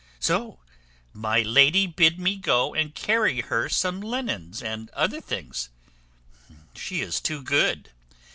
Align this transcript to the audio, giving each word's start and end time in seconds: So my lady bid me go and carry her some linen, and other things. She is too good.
So 0.19 0.57
my 1.13 1.43
lady 1.43 1.85
bid 1.85 2.17
me 2.19 2.35
go 2.35 2.73
and 2.73 2.95
carry 2.95 3.41
her 3.41 3.69
some 3.69 4.01
linen, 4.01 4.51
and 4.63 4.89
other 4.95 5.21
things. 5.21 5.69
She 6.73 7.01
is 7.01 7.21
too 7.21 7.43
good. 7.43 7.91